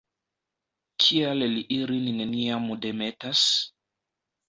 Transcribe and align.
Kial 1.03 1.45
li 1.53 1.63
ilin 1.77 2.09
neniam 2.17 2.69
demetas? 2.89 3.49